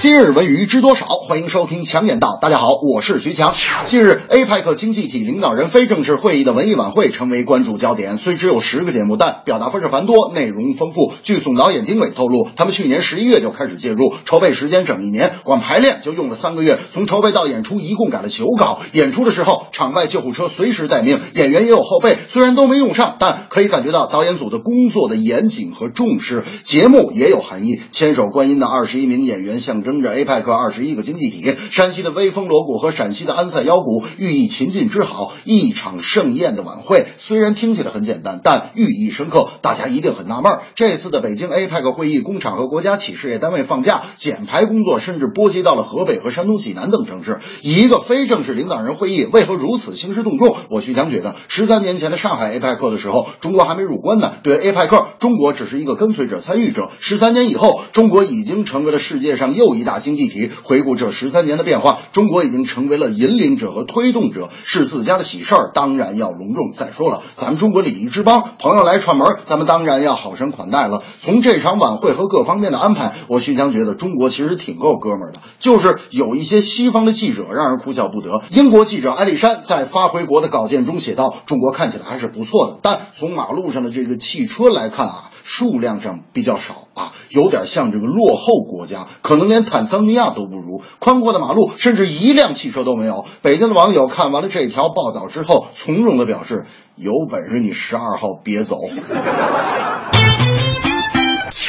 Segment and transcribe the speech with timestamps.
[0.00, 1.06] 今日文娱知多少？
[1.06, 2.38] 欢迎收听强言道。
[2.40, 3.50] 大家好，我是徐强。
[3.86, 8.18] 近日，APEC 经济体领导人非正式会议的文艺晚会成为关注焦点。
[8.18, 11.12] 虽只有十个节目，但表达方式繁多，内容丰富。
[11.22, 16.78] 据总导演丁伟透露，他们去年十一月就开始介入，筹备时间整一年，光排练就用了三个月。
[16.90, 18.80] 从筹备到演出，一共改了九稿。
[18.92, 26.44] 演出的时候，场外救护车随时待命，演员也有后备，虽然都没用上，但可以感觉到导演组的工作的严谨和重视。
[26.62, 37.06] 节目也有含义，千手观音的二十一名演员象征着 APEC 二十一个经济体，山西的威风锣鼓和陕西的安塞腰鼓寓意秦晋之好，一场盛宴的晚会。
[37.18, 39.48] 虽然听起来很简单，但寓意深刻。
[39.60, 47.40] 大家一定很纳闷，这次的北京 APEC 会议，工厂和国家企事业单位放假，减排工作甚至波及到了河北和山东济南等城市。
[47.62, 50.56] 一个非正式领导人会议，为何如此兴师动众？
[50.70, 54.32] 我徐强觉得，十三年前的上海 APEC 的时候，中国还没入关呢。
[54.42, 56.90] 对 APEC，中国只是一个跟随者、参与者。
[57.00, 60.50] 十三年以后，中国已经成为了世界上又一大经济体。
[60.62, 66.70] 回顾这十三年的变化，中国已经成为了引领者和推动者，是自家的喜事儿，当然要隆重。
[66.72, 71.02] 再说了，咱们中国礼仪之邦，朋友来串门，咱们当然要好生款待了。
[71.20, 78.42] 从这场晚会和各方面的安排，我徐强觉得中国其实挺够哥们儿的，就是有一些西方的记者让人哭笑不得。
[78.50, 90.82] 英国记者埃丽珊在发回国的稿件中写道：“中国看起来还是不错的，但从马路上的这个汽车来看啊。”数量上比较少啊，有点像这个落后国家，可能连坦桑尼亚都不如。
[90.98, 93.26] 宽阔的马路，甚至一辆汽车都没有。
[93.42, 96.64] 北京的网友看完了这条报道之后，从容的表示
[96.96, 98.78] ：“有本事你十二号别走。”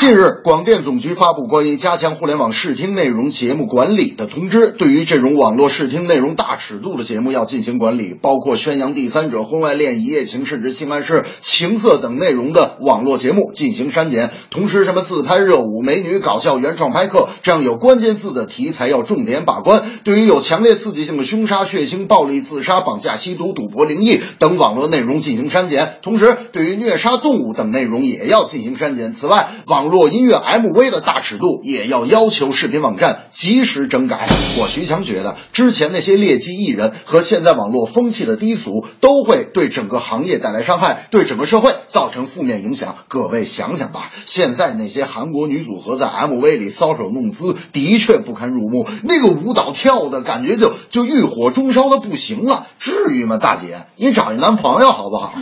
[0.00, 14.30] 近日，广电总局发布关于加强互联网视听内容节目管理的通知，对于这种网络视听内容大尺度的节目要进行管理，包括宣扬第三者、婚外恋、一夜情甚至性暗示、情色等内容的网络节目进行删减。
[14.48, 19.82] 同时，什么自拍热舞、美女搞笑、原创拍客这样有关键字的题材要重点把关。
[20.04, 25.96] 对于有强烈刺激性的凶杀、血腥、暴力、自杀、绑架、吸毒、赌博、灵异等网络内容进行删减。
[26.00, 29.12] 同时，对于虐杀动物等内容也要进行删减。
[29.12, 34.28] 此外，网络络音乐 MV 的大尺度也要要求视频网站及时整改。
[34.58, 42.96] 我徐强觉得，之前那些劣迹艺人和现在网络风气的低俗，都会对整个行业带来伤害，对整个社会造成负面影响。
[43.08, 53.86] 各位想想吧，现在那些韩国女组合在 MV 里搔首弄姿，的确不堪入目，那个舞蹈跳的感觉就就欲火中烧的不行了，至于吗，大姐？
[53.96, 55.34] 你找一男朋友好不好？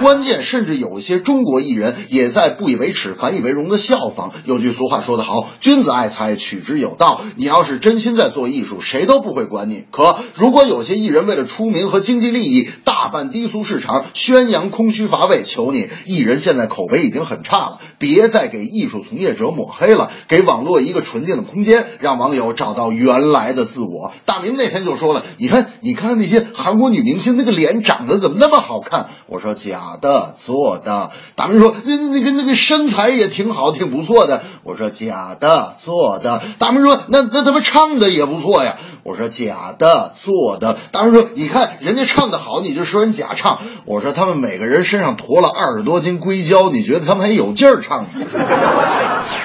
[0.00, 4.32] 关键甚至有一些中国艺人也在不以为耻、反以为荣的效仿。
[4.44, 9.82] 有句俗话说得好：“君子爱财，取之有道。”你要是真心在做艺术，谁都不会管你。
[9.90, 24.12] 可如果有些艺人为了出名和经济利益，大办低俗市场，宣扬空虚乏味，求你，艺人现在口碑已经很差了，别再给艺术从业者抹黑了，给网络一个纯净的空间，让网友找到原来的自我。
[24.24, 48.08] 大明那天就说了：“你看，你看那些韩国女明星，那个脸长得怎么那么好看？”我说：“假的，做的。”大明说：“那那个那个身材也挺好，挺不错的。”我说：“假的，做的。”大明说：“那那他们唱的也不错呀。”我说：“假的，做的。”大明说：“你看人家唱的好，你就说人假唱。”我说：“他们每个人身上驮了二十多斤硅胶，你觉得他们还有劲儿唱吗？”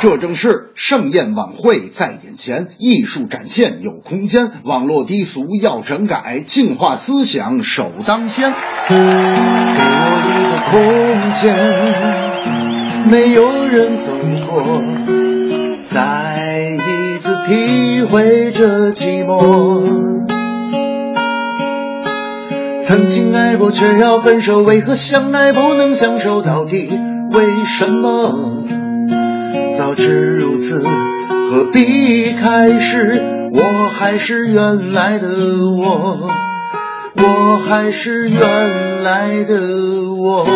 [0.00, 8.52] 这正是盛宴晚会在眼前，艺术展现有空间，网络低俗要整改，净化思想首当先。
[8.88, 12.33] 给我一个空间，
[13.06, 14.10] 没有人走
[14.46, 14.82] 过，
[15.86, 20.24] 再一次体会这寂寞。
[22.82, 26.40] 曾经爱过却要分手，为何相爱不能相守？
[26.42, 26.90] 到底
[27.30, 28.64] 为什么？
[29.76, 30.84] 早知如此，
[31.50, 33.22] 何必开始？
[33.52, 35.28] 我还是原来的
[35.70, 36.30] 我，
[37.16, 39.60] 我还是原来的
[40.16, 40.46] 我。